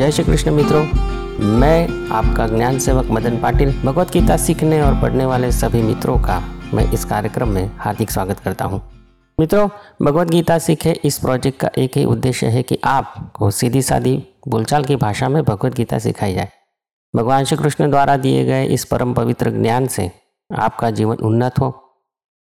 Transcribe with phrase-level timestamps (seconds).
[0.00, 0.84] जय श्री कृष्ण मित्रों,
[1.44, 6.38] मैं आपका ज्ञान सेवक मदन पाटिल, भगवत गीता सीखने और पढ़ने वाले सभी मित्रों का
[6.74, 8.80] मैं इस कार्यक्रम में हार्दिक स्वागत करता हूँ।
[9.40, 9.68] मित्रों,
[10.02, 14.84] भगवत गीता सीखे इस प्रोजेक्ट का एक ही उद्देश्य है कि आपको सीधी सादी बोलचाल
[14.84, 16.48] की भाषा में भगवत गीता सिखाई जाए
[17.16, 20.12] भगवान श्री कृष्ण द्वारा दिए गए इस परम पवित्र ज्ञान से
[20.58, 21.92] आपका जीवन उन्नत हो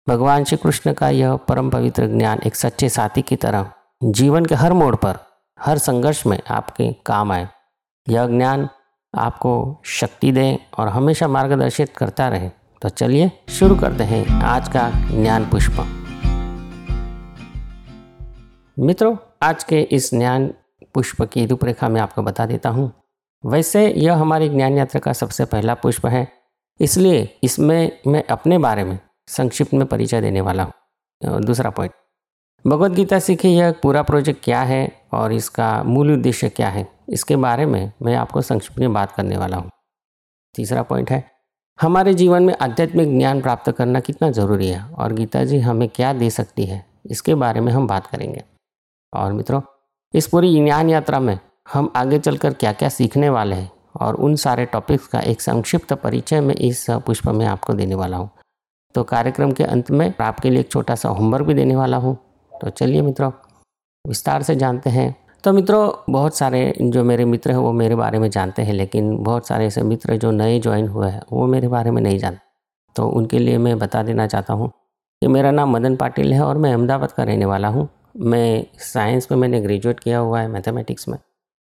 [0.09, 3.71] भगवान श्री कृष्ण का यह परम पवित्र ज्ञान एक सच्चे साथी की तरह
[4.03, 5.26] जीवन के हर मोड़ पर
[5.59, 7.47] हर संघर्ष में आपके काम आए।
[8.09, 8.69] यह ज्ञान
[9.13, 12.49] आपको शक्ति दे और हमेशा मार्गदर्शित करता रहे।
[12.81, 15.79] तो चलिए शुरू करते हैं आज का ज्ञान पुष्प।
[18.79, 20.53] मित्रों, आज के इस ज्ञान
[20.93, 22.91] पुष्प की रूपरेखा मैं आपको बता देता हूँ।
[23.45, 26.27] वैसे यह हमारी ज्ञान यात्रा का सबसे पहला पुष्प है।
[26.81, 30.73] इसलिए इसमें मैं अपने बारे में संक्षिप्त में परिचय देने वाला हूँ।
[31.41, 31.93] दूसरा पॉइंट
[32.65, 37.35] भगवत गीता सीखी यह पूरा प्रोजेक्ट क्या है और इसका मूल उद्देश्य क्या है, इसके
[37.35, 39.69] बारे में मैं आपको संक्षिप्त में बात करने वाला हूँ।
[40.55, 41.23] तीसरा पॉइंट है,
[41.79, 46.11] हमारे जीवन में आध्यात्मिक ज्ञान प्राप्त करना कितना ज़रूरी है और गीता जी हमें क्या
[46.15, 48.43] दे सकती है, इसके बारे में हम बात करेंगे।
[49.13, 49.61] और मित्रों,
[50.13, 51.37] इस पूरी ज्ञान यात्रा में
[51.73, 55.93] हम आगे चलकर क्या क्या सीखने वाले हैं और उन सारे टॉपिक्स का एक संक्षिप्त
[55.95, 58.29] परिचय में इस पुष्प में आपको देने वाला हूँ।
[58.95, 62.17] तो कार्यक्रम के अंत में आपके लिए एक छोटा सा होमवर्क भी देने वाला हूँ।
[62.61, 63.31] तो चलिए मित्रों,
[64.07, 68.19] विस्तार से जानते हैं। तो मित्रों, बहुत सारे जो मेरे मित्र हैं, वो मेरे बारे
[68.19, 71.67] में जानते हैं, लेकिन बहुत सारे ऐसे मित्र जो नए ज्वाइन हुए हैं, वो मेरे
[71.67, 72.39] बारे में नहीं जानते।
[72.95, 74.69] तो उनके लिए मैं बता देना चाहता हूँ
[75.21, 77.87] कि मेरा नाम मदन पाटिल है और मैं अहमदाबाद का रहने वाला हूँ।
[78.19, 81.17] मैं साइंस में मैंने ग्रेजुएट किया हुआ है मैथमेटिक्स में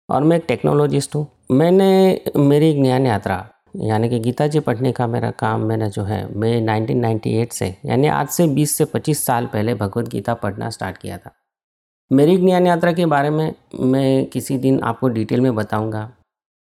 [0.09, 5.07] और मैं एक टेक्नोलॉजिस्ट हूँ। मैंने, मेरी ज्ञान यात्रा यानी कि गीता जी पढ़ने का
[5.07, 9.47] मेरा काम मैंने जो है, मैं 1998 से, यानी आज से 20 से 25 साल
[9.47, 11.33] पहले भगवत गीता पढ़ना स्टार्ट किया था।
[12.13, 16.13] मेरी ज्ञान यात्रा के बारे में मैं किसी दिन आपको डिटेल में बताऊँगा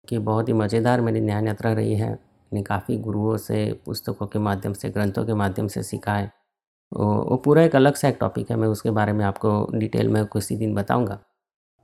[0.08, 4.38] कि बहुत ही मज़ेदार मेरी ज्ञान यात्रा रही है। मैंने काफ़ी गुरुओं से, पुस्तकों के
[4.38, 6.32] माध्यम से, ग्रंथों के माध्यम से सीखा है।
[6.92, 10.24] वो पूरा एक अलग सा एक टॉपिक है, मैं उसके बारे में आपको डिटेल में
[10.26, 11.18] किसी दिन बताऊँगा।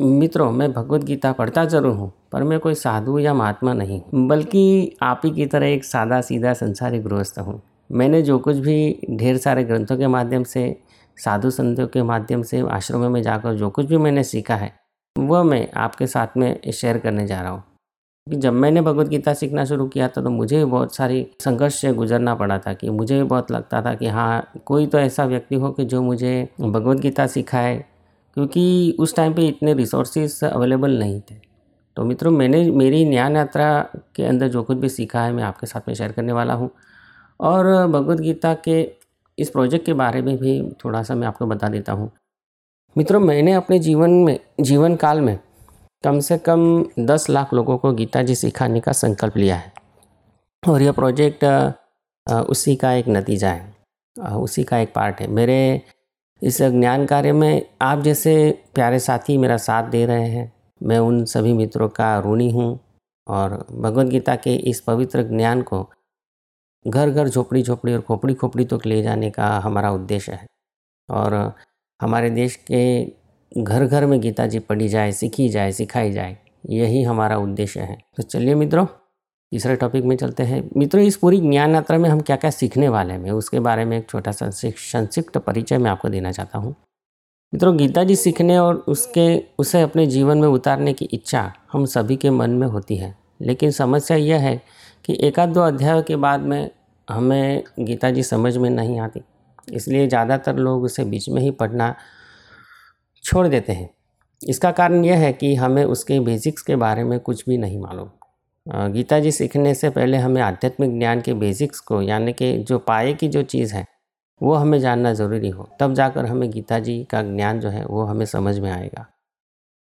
[0.01, 4.97] मित्रों, मैं भगवत गीता पढ़ता ज़रूर हूँ। पर मैं कोई साधु या महात्मा नहीं, बल्कि
[5.03, 9.37] आप ही की तरह एक सादा सीधा संसारी गृहस्थ हूँ। मैंने जो कुछ भी ढेर
[9.39, 10.77] सारे ग्रंथों के माध्यम से,
[11.17, 14.73] साधु संतों के माध्यम से, आश्रमों में जाकर जो कुछ भी मैंने सीखा है,
[15.17, 17.63] वह मैं आपके साथ में शेयर करने जा रहा हूँ।
[18.27, 22.35] जब मैंने भगवत गीता सीखना शुरू किया था तो मुझे बहुत सारी संघर्ष से गुजरना
[22.35, 25.71] पड़ा था कि मुझे भी बहुत लगता था कि हाँ कोई तो ऐसा व्यक्ति हो
[25.71, 27.77] कि जो मुझे भगवत गीता सिखाए,
[28.37, 31.48] क्योंकि उस टाइम पे इतने रिसोर्सेज अवेलेबल नहीं थे।
[31.99, 33.69] तो मित्रों, मैंने मेरी ज्ञान यात्रा
[34.15, 36.71] के अंदर जो कुछ भी सीखा है, मैं आपके साथ में शेयर करने वाला हूँ।
[37.41, 38.77] और भगवत गीता के
[39.39, 40.53] इस प्रोजेक्ट के बारे में भी
[40.85, 42.11] थोड़ा सा मैं आपको बता देता हूँ।
[42.97, 45.39] मित्रों, मैंने अपने जीवन में, जीवन काल में
[46.05, 49.73] कम से कम दस लाख लोगों को गीता जी सिखाने का संकल्प लिया है।
[50.63, 51.45] और यह प्रोजेक्ट
[52.27, 53.75] उसी का एक नतीजा है
[54.37, 55.59] उसी का एक पार्ट है। मेरे
[56.43, 58.37] इस ज्ञान कार्य में आप जैसे
[58.75, 60.53] प्यारे साथी मेरा साथ दे रहे हैं
[60.83, 62.79] मैं उन सभी मित्रों का ऋणी हूँ
[63.27, 65.91] और भगवत गीता के इस पवित्र ज्ञान को
[66.89, 70.47] घर घर झोपड़ी झोपड़ी और खोपड़ी खोपड़ी तक ले जाने का हमारा उद्देश्य है।
[71.11, 71.53] और
[72.03, 73.05] हमारे देश के
[73.63, 76.37] घर घर में गीता जी पढ़ी जाए, सीखी जाए, सिखाई जाए,
[76.71, 78.87] यही हमारा उद्देश्य है। तो चलिए मित्रों,
[79.53, 82.89] तीसरे टॉपिक में चलते हैं। मित्रों, इस पूरी ज्ञान यात्रा में हम क्या क्या सीखने
[82.89, 83.31] वाले हैं?
[83.31, 86.75] उसके बारे में एक छोटा सा संक्षिप्त परिचय मैं आपको देना चाहता हूँ।
[87.53, 92.17] मित्रों, गीता जी सीखने और उसके, उसे अपने जीवन में उतारने की इच्छा हम सभी
[92.17, 94.57] के मन में होती है। लेकिन समस्या यह है
[95.05, 96.71] कि एकाध दो अध्यायों के बाद में
[97.09, 99.21] हमें गीता जी समझ में नहीं आती।
[99.73, 101.95] इसलिए ज़्यादातर लोग उसे बीच में ही पढ़ना
[103.25, 103.91] छोड़ देते हैं।
[104.41, 108.93] इसका कारण यह है कि हमें उसके बेसिक्स के बारे में कुछ भी नहीं मालूम।
[108.93, 113.13] गीता जी सीखने से पहले हमें आध्यात्मिक ज्ञान के बेसिक्स को, यानी कि जो पाए
[113.15, 113.87] की जो चीज़ है
[114.43, 118.03] वो हमें जानना ज़रूरी हो। तब जाकर हमें गीता जी का ज्ञान जो है, वो
[118.03, 119.07] हमें समझ में आएगा।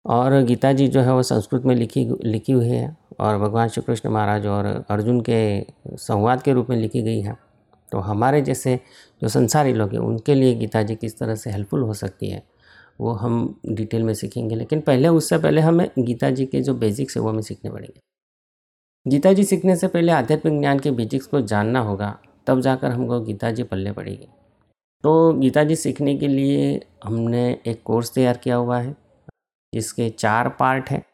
[0.07, 3.83] और गीता जी जो है, वो संस्कृत में लिखी लिखी हुई है और भगवान श्री
[3.83, 7.37] कृष्ण महाराज और अर्जुन के संवाद के रूप में लिखी गई है।
[7.93, 8.81] तो हमारे जैसे
[9.23, 12.43] जो संसारी लोग हैं, उनके लिए गीता जी किस तरह से हेल्पफुल हो सकती है,
[13.01, 17.17] वो हम डिटेल में सीखेंगे। लेकिन पहले, उससे पहले हमें गीता जी के जो बेसिक्स
[17.17, 18.01] है, वो हमें सीखने पड़ेंगे।
[19.11, 22.19] गीता जी सीखने से पहले आध्यात्मिक ज्ञान के बेसिक्स को जानना होगा।
[22.51, 24.29] तब जाकर हमको गीता जी पल्ले पड़ेगी।
[25.05, 28.97] तो गीता जी सीखने के लिए हमने एक कोर्स तैयार किया हुआ है,
[29.73, 31.05] जिसके चार पार्ट हैं।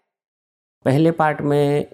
[0.85, 1.87] पहले पार्ट में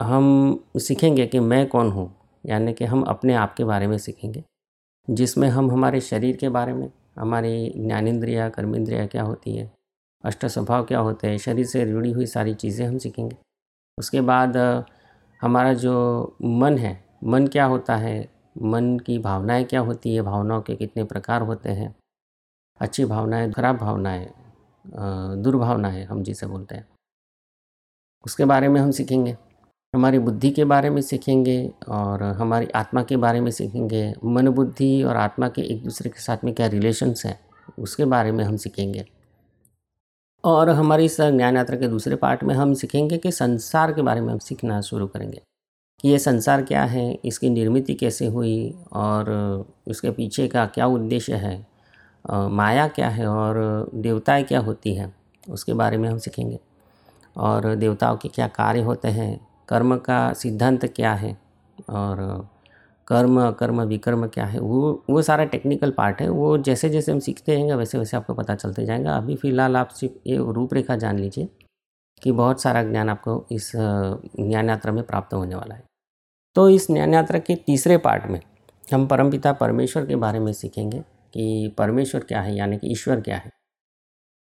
[0.00, 2.10] हम सीखेंगे कि मैं कौन हूँ,
[2.44, 4.42] यानी कि हम अपने आप के बारे में सीखेंगे,
[5.08, 9.70] जिसमें हम हमारे शरीर के बारे में, हमारी ज्ञानेन्द्रिया, कर्मेंद्रिया क्या होती है,
[10.24, 13.36] अष्ट स्वभाव क्या होते हैं, शरीर से जुड़ी हुई सारी चीज़ें हम सीखेंगे।
[13.98, 14.56] उसके बाद
[15.40, 16.92] हमारा जो मन है,
[17.24, 20.22] मन क्या होता है मन की भावनाएँ क्या होती है?
[20.22, 21.94] भावनाओं के कितने प्रकार होते हैं?
[22.80, 24.30] अच्छी भावनाएँ, खराब भावनाएँ
[25.36, 26.88] दुर्भावनाएँ, हम जिसे बोलते हैं।
[28.24, 29.36] उसके बारे में हम सीखेंगे।
[29.94, 35.02] हमारी बुद्धि के बारे में सीखेंगे और हमारी आत्मा के बारे में सीखेंगे। मन बुद्धि
[35.02, 37.40] और आत्मा के एक दूसरे के साथ में क्या रिलेशंस हैं?
[37.78, 39.04] उसके बारे में हम सीखेंगे।
[40.44, 44.20] और हमारी इस ज्ञान यात्रा के दूसरे पार्ट में हम सीखेंगे कि संसार के बारे
[44.20, 45.42] में हम सीखना शुरू करेंगे।
[46.04, 49.30] कि ये संसार क्या है, इसकी निर्मित कैसे हुई और
[49.86, 51.58] उसके पीछे का क्या उद्देश्य है
[52.24, 55.12] माया क्या है और देवताएँ क्या होती हैं,
[55.44, 56.58] उसके बारे में हम सीखेंगे।
[57.36, 61.36] और देवताओं के क्या कार्य होते हैं, कर्म का सिद्धांत क्या है
[61.90, 62.48] और
[63.08, 67.18] कर्म कर्म विकर्म क्या है, वो वो सारा टेक्निकल पार्ट है, वो जैसे जैसे हम
[67.20, 71.18] सीखते रहेंगे वैसे वैसे आपको पता चलते जाएगा। अभी फ़िलहाल आप सिर्फ़ ये रूपरेखा जान
[71.18, 71.48] लीजिए
[72.22, 75.88] कि बहुत सारा ज्ञान आपको इस ज्ञान यात्रा में प्राप्त होने वाला है।
[76.60, 78.40] तो इस ज्ञान यात्रा के तीसरे पार्ट में
[78.92, 80.98] हम परमपिता परमेश्वर के बारे में सीखेंगे
[81.34, 83.50] कि परमेश्वर क्या है, यानी कि ईश्वर क्या है।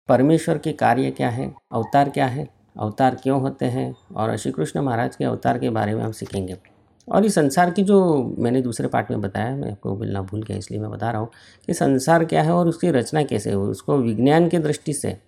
[0.09, 4.81] परमेश्वर के कार्य क्या है, अवतार क्या है, अवतार क्यों होते हैं और श्री कृष्ण
[4.81, 6.57] महाराज के अवतार के बारे में हम सीखेंगे।
[7.09, 10.57] और इस संसार की जो मैंने दूसरे पार्ट में बताया, मैं आपको बोलना भूल गया,
[10.57, 11.31] इसलिए मैं बता रहा हूँ
[11.67, 15.19] कि संसार क्या है और उसकी रचना कैसे हुई, उसको विज्ञान की दृष्टि से।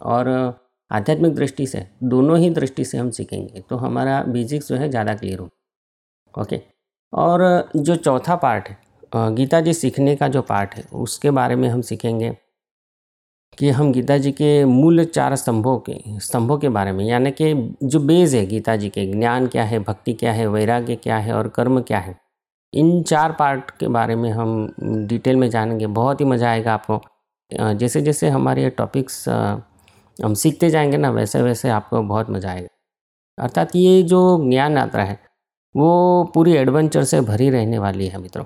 [0.00, 4.88] और आध्यात्मिक दृष्टि से, दोनों ही दृष्टि से हम सीखेंगे। तो हमारा बेसिक्स जो है
[4.90, 5.48] ज़्यादा क्लियर हो
[6.34, 6.60] ओके
[7.12, 11.68] और जो चौथा पार्ट है गीता जी सीखने का जो पार्ट है, उसके बारे में
[11.68, 12.36] हम सीखेंगे
[13.58, 17.54] कि हम गीता जी के मूल चार स्तंभों के स्तंभों के बारे में, यानी कि
[17.84, 21.32] जो बेज है गीता जी के, ज्ञान क्या है, भक्ति क्या है, वैराग्य क्या है
[21.34, 22.14] और कर्म क्या है,
[22.72, 27.00] इन चार पार्ट के बारे में हम डिटेल में जानेंगे। बहुत ही मज़ा आएगा आपको।
[27.74, 29.24] जैसे जैसे हमारे टॉपिक्स
[30.24, 32.88] हम सीखते जाएँगे ना वैसे वैसे आपको बहुत मज़ा आएगा।
[33.42, 35.20] अर्थात ये जो ज्ञान यात्रा है,
[35.76, 38.44] वो पूरी एडवेंचर से भरी रहने वाली है मित्रों।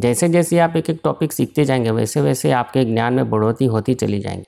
[0.00, 3.94] जैसे जैसे आप एक एक टॉपिक सीखते जाएँगे वैसे वैसे आपके ज्ञान में बढ़ोतरी होती
[3.94, 4.44] चली जाएँगी।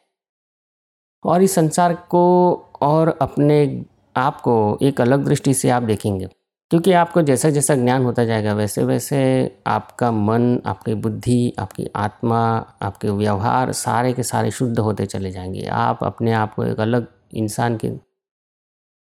[1.25, 3.85] और इस संसार को और अपने
[4.17, 6.29] आप को एक अलग दृष्टि से आप देखेंगे।
[6.73, 12.59] क्योंकि आपको जैसा जैसा ज्ञान होता जाएगा, वैसे वैसे आपका मन, आपकी बुद्धि, आपकी आत्मा,
[12.83, 17.07] आपके व्यवहार सारे के सारे शुद्ध होते चले जाएँगे। आप अपने आप को एक अलग
[17.35, 17.89] इंसान के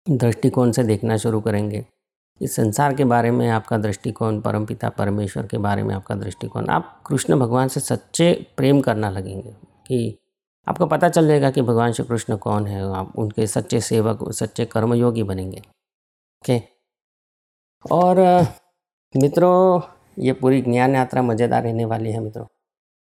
[0.10, 1.86] दृष्टिकोण से देखना शुरू करेंगे।
[2.42, 7.04] इस संसार के बारे में आपका दृष्टिकोण, परमपिता, परमेश्वर के बारे में आपका दृष्टिकोण, आप
[7.08, 9.56] कृष्ण भगवान से सच्चे प्रेम करना लगेंगे
[9.88, 10.18] कि
[10.68, 14.66] आपको पता चल जाएगा कि भगवान श्री कृष्ण कौन है। आप उनके सच्चे सेवक, सच्चे
[14.66, 16.79] कर्मयोगी बनेंगे। ओके?
[17.86, 18.20] और
[19.16, 19.82] मित्रों,
[20.18, 22.46] ये पूरी ज्ञान यात्रा मज़ेदार रहने वाली है मित्रों।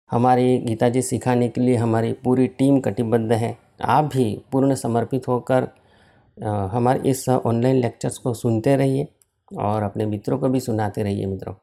[0.09, 5.27] हमारी गीता जी सिखाने के लिए हमारी पूरी टीम कटिबद्ध है। आप भी पूर्ण समर्पित
[5.27, 5.67] होकर
[6.71, 9.07] हमारे इस ऑनलाइन लेक्चर्स को सुनते रहिए
[9.51, 11.53] और अपने मित्रों को भी सुनाते रहिए मित्रों।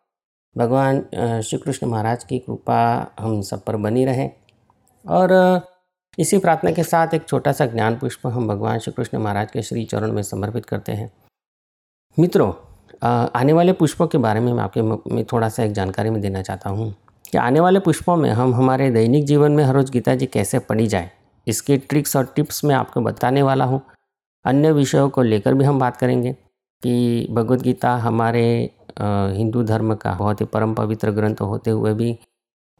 [0.57, 1.01] भगवान
[1.43, 2.81] श्री कृष्ण महाराज की कृपा
[3.21, 4.29] हम सब पर बनी रहे।
[5.05, 5.61] और
[6.19, 9.63] इसी प्रार्थना के साथ एक छोटा सा ज्ञान पुष्प हम भगवान श्री कृष्ण महाराज के
[9.63, 11.11] श्री चरण में समर्पित करते हैं।
[12.19, 12.53] मित्रों
[13.03, 14.83] आने वाले पुष्पों के बारे में मैं आपके
[15.15, 16.95] में थोड़ा सा एक जानकारी में देना चाहता हूँ
[17.31, 20.59] कि आने वाले पुष्पों में हम हमारे दैनिक जीवन में हर रोज़ गीता जी कैसे
[20.59, 21.11] पढ़ी जाए
[21.47, 23.81] इसके ट्रिक्स और टिप्स मैं आपको बताने वाला हूँ।
[24.45, 26.33] अन्य विषयों को लेकर भी हम बात करेंगे
[26.83, 28.45] कि भगवत गीता हमारे
[29.01, 32.17] हिंदू धर्म का बहुत ही परम पवित्र ग्रंथ होते हुए भी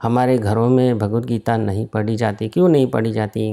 [0.01, 3.53] हमारे घरों में भगवत गीता नहीं पढ़ी जाती क्यों नहीं पढ़ी जाती?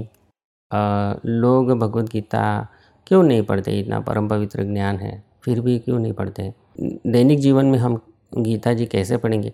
[0.72, 2.68] आ, लोग भगवत गीता
[3.08, 3.80] क्यों नहीं पढ़ते?
[3.80, 6.54] इतना परम पवित्र ज्ञान है। फिर भी क्यों नहीं पढ़ते हैं?
[7.08, 8.00] दैनिक जीवन में हम
[8.38, 9.54] गीता जी कैसे पढ़ेंगे?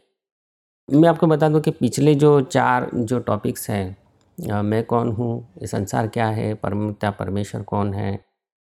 [0.89, 6.07] मैं आपको बता दूँ कि पिछले जो चार जो टॉपिक्स हैं मैं कौन हूँ संसार
[6.07, 8.19] क्या है परमता परमेश्वर कौन है,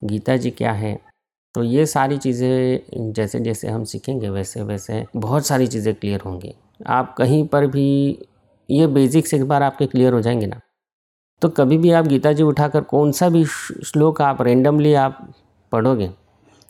[0.03, 0.99] गीता जी क्या है
[1.55, 6.55] तो ये सारी चीज़ें जैसे जैसे हम सीखेंगे वैसे वैसे बहुत सारी चीज़ें क्लियर होंगी।
[6.87, 8.19] आप कहीं पर भी,
[8.69, 10.61] ये बेसिक्स एक बार आपके क्लियर हो जाएँगे ना
[11.43, 15.29] तो कभी भी आप गीता जी उठाकर कौन सा भी श्लोक आप रेंडमली आप
[15.73, 16.11] पढ़ोगे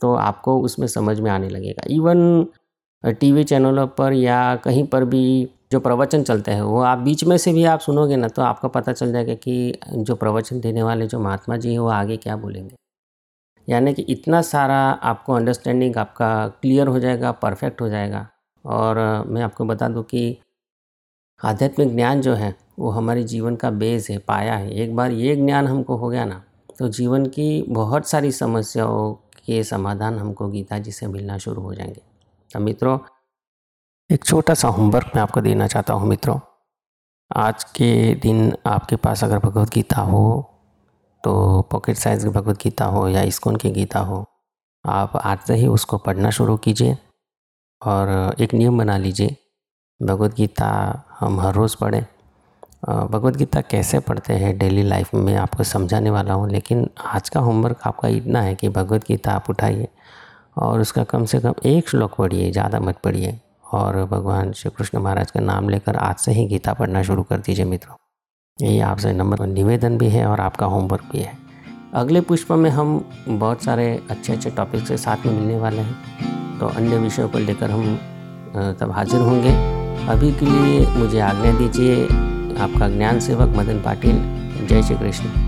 [0.01, 2.47] तो आपको उसमें समझ में आने लगेगा। इवन
[3.05, 7.37] टीवी चैनलों पर या कहीं पर भी जो प्रवचन चलते हैं, वो आप बीच में
[7.37, 11.07] से भी आप सुनोगे ना तो आपको पता चल जाएगा कि जो प्रवचन देने वाले,
[11.07, 12.75] जो महात्मा जी हैं, वो आगे क्या बोलेंगे।
[13.69, 18.27] यानी कि इतना सारा आपको अंडरस्टैंडिंग आपका क्लियर हो जाएगा परफेक्ट हो जाएगा।
[18.65, 20.39] और मैं आपको बता दूँ कि
[21.41, 25.37] आध्यात्मिक ज्ञान जो है, वो हमारे जीवन का बेस है, पाया है। एक बार ये
[25.37, 26.43] ज्ञान हमको हो गया ना
[26.79, 29.15] तो जीवन की बहुत सारी समस्याओं
[29.49, 32.03] के समाधान हमको गीता जी से मिलना शुरू हो जाएँगे।
[32.51, 32.99] तो मित्रों,
[34.11, 36.39] एक छोटा सा होमवर्क मैं आपको देना चाहता हूँ मित्रों।
[37.31, 40.55] आज के दिन आपके पास अगर भगवत गीता हो
[41.25, 44.25] तो पॉकेट साइज़ की भगवत गीता हो या इस्कॉन की गीता हो,
[44.85, 46.97] आप आज से ही उसको पढ़ना शुरू कीजिए
[47.83, 49.37] और एक नियम बना लीजिए।
[50.01, 50.69] भगवत गीता
[51.21, 52.05] हम हर रोज़ पढ़ें।
[52.83, 57.41] भगवत गीता कैसे पढ़ते हैं डेली लाइफ में आपको समझाने वाला हूँ, लेकिन आज का
[57.41, 59.89] होमवर्क आपका इतना है कि भगवत गीता आप उठाइए
[60.59, 63.39] और उसका कम से कम एक श्लोक पढ़िए, ज़्यादा मत पढ़िए
[63.73, 67.39] और भगवान श्री कृष्ण महाराज का नाम लेकर आज से ही गीता पढ़ना शुरू कर
[67.39, 67.97] दीजिए मित्रों।
[68.59, 71.37] यही आपसे नंबर निवेदन भी है और आपका होमवर्क भी है।
[71.95, 76.59] अगले पुष्प में हम बहुत सारे अच्छे अच्छे टॉपिक के साथ में मिलने वाले हैं
[76.59, 77.97] तो अन्य विषयों को लेकर हम
[78.81, 79.53] तब हाजिर होंगे।
[80.09, 82.07] अभी के लिए मुझे आज्ञा दीजिए
[82.59, 84.19] आपका ज्ञान सेवक मदन पाटिल।
[84.67, 85.48] जय श्री कृष्ण।